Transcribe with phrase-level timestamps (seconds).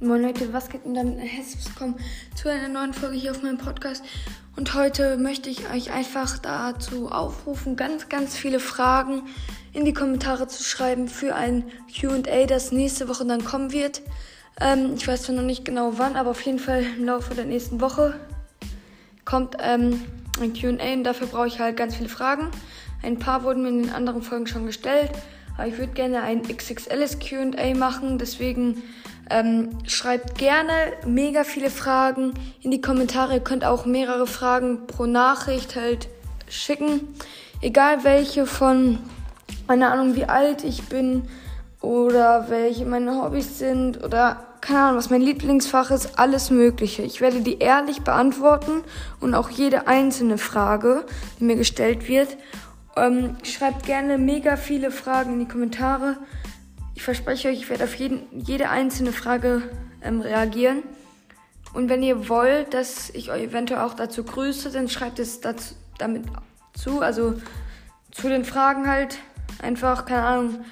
[0.00, 1.18] Moin Leute, was geht denn dann?
[1.18, 1.96] Herzlich willkommen
[2.36, 4.04] zu einer neuen Folge hier auf meinem Podcast.
[4.54, 9.22] Und heute möchte ich euch einfach dazu aufrufen, ganz, ganz viele Fragen
[9.72, 14.02] in die Kommentare zu schreiben für ein QA, das nächste Woche dann kommen wird.
[14.60, 17.46] Ähm, ich weiß zwar noch nicht genau wann, aber auf jeden Fall im Laufe der
[17.46, 18.14] nächsten Woche
[19.24, 20.04] kommt ähm,
[20.40, 22.52] ein QA und dafür brauche ich halt ganz viele Fragen.
[23.02, 25.10] Ein paar wurden mir in den anderen Folgen schon gestellt,
[25.56, 28.80] aber ich würde gerne ein XXLs QA machen, deswegen
[29.30, 30.72] ähm, schreibt gerne
[31.06, 33.34] mega viele Fragen in die Kommentare.
[33.34, 36.08] Ihr könnt auch mehrere Fragen pro Nachricht halt
[36.48, 37.14] schicken.
[37.60, 38.98] Egal welche von,
[39.66, 41.24] keine Ahnung, wie alt ich bin
[41.80, 47.02] oder welche meine Hobbys sind oder keine Ahnung, was mein Lieblingsfach ist, alles Mögliche.
[47.02, 48.82] Ich werde die ehrlich beantworten
[49.20, 51.04] und auch jede einzelne Frage,
[51.38, 52.36] die mir gestellt wird.
[52.96, 56.16] Ähm, schreibt gerne mega viele Fragen in die Kommentare.
[56.98, 59.62] Ich verspreche euch, ich werde auf jeden, jede einzelne Frage
[60.02, 60.82] ähm, reagieren.
[61.72, 65.76] Und wenn ihr wollt, dass ich euch eventuell auch dazu grüße, dann schreibt es dazu,
[65.98, 66.24] damit
[66.74, 67.00] zu.
[67.00, 67.34] Also
[68.10, 69.16] zu den Fragen halt
[69.62, 70.64] einfach, keine Ahnung.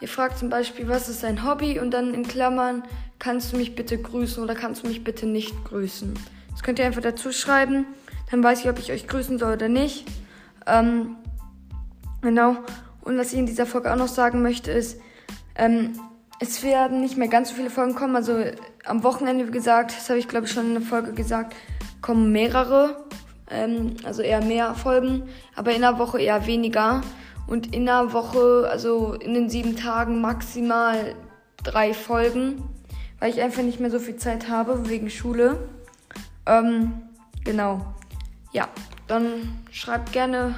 [0.00, 1.80] Ihr fragt zum Beispiel, was ist dein Hobby?
[1.80, 2.84] Und dann in Klammern,
[3.18, 6.14] kannst du mich bitte grüßen oder kannst du mich bitte nicht grüßen?
[6.52, 7.86] Das könnt ihr einfach dazu schreiben.
[8.30, 10.06] Dann weiß ich, ob ich euch grüßen soll oder nicht.
[10.64, 11.16] Ähm,
[12.20, 12.58] genau.
[13.00, 15.00] Und was ich in dieser Folge auch noch sagen möchte, ist,
[15.56, 15.98] ähm,
[16.40, 18.16] es werden nicht mehr ganz so viele Folgen kommen.
[18.16, 18.44] Also
[18.84, 21.54] am Wochenende, wie gesagt, das habe ich glaube ich schon in der Folge gesagt,
[22.00, 23.06] kommen mehrere.
[23.48, 25.28] Ähm, also eher mehr Folgen.
[25.54, 27.02] Aber in der Woche eher weniger.
[27.46, 31.14] Und in der Woche, also in den sieben Tagen maximal
[31.62, 32.62] drei Folgen.
[33.20, 35.68] Weil ich einfach nicht mehr so viel Zeit habe wegen Schule.
[36.46, 37.02] Ähm,
[37.44, 37.94] genau.
[38.52, 38.68] Ja,
[39.06, 40.56] dann schreibt gerne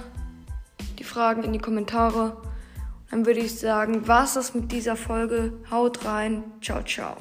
[0.99, 2.37] die Fragen in die Kommentare.
[3.15, 5.53] Dann würde ich sagen, was das mit dieser Folge.
[5.71, 6.43] Haut rein.
[6.61, 7.17] Ciao, ciao.